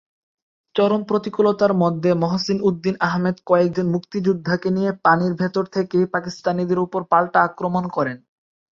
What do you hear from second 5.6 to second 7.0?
থেকেই পাকিস্তানিদের